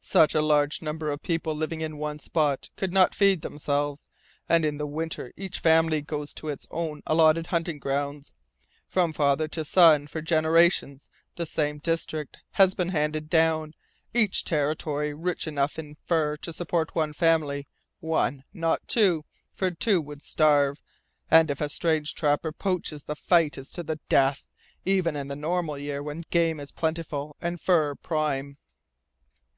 Such 0.00 0.34
a 0.34 0.40
large 0.40 0.80
number 0.80 1.10
of 1.10 1.20
people 1.22 1.54
living 1.54 1.82
in 1.82 1.98
one 1.98 2.18
spot 2.18 2.70
could 2.78 2.94
not 2.94 3.14
feed 3.14 3.42
themselves, 3.42 4.06
and 4.48 4.64
in 4.64 4.78
the 4.78 4.86
winter 4.86 5.34
each 5.36 5.58
family 5.60 6.00
goes 6.00 6.32
to 6.32 6.48
its 6.48 6.66
own 6.70 7.02
allotted 7.06 7.48
hunting 7.48 7.78
grounds. 7.78 8.32
From 8.88 9.12
father 9.12 9.46
to 9.48 9.66
son 9.66 10.06
for 10.06 10.22
generations 10.22 11.10
the 11.34 11.44
same 11.44 11.76
district 11.76 12.38
has 12.52 12.74
been 12.74 12.88
handed 12.88 13.28
down, 13.28 13.74
each 14.14 14.44
territory 14.44 15.12
rich 15.12 15.46
enough 15.46 15.78
in 15.78 15.98
fur 16.06 16.38
to 16.38 16.54
support 16.54 16.94
one 16.94 17.12
family. 17.12 17.66
One 18.00 18.44
not 18.54 18.88
two, 18.88 19.26
for 19.52 19.70
two 19.70 20.00
would 20.00 20.22
starve, 20.22 20.80
and 21.30 21.50
if 21.50 21.60
a 21.60 21.68
strange 21.68 22.14
trapper 22.14 22.50
poaches 22.50 23.02
the 23.02 23.14
fight 23.14 23.58
is 23.58 23.70
to 23.72 23.82
the 23.82 23.96
death, 24.08 24.46
even 24.86 25.16
in 25.16 25.28
the 25.28 25.36
normal 25.36 25.76
year 25.76 26.02
when 26.02 26.22
game 26.30 26.60
is 26.60 26.72
plentiful 26.72 27.36
and 27.42 27.60
fur 27.60 27.94
prime. 27.94 28.56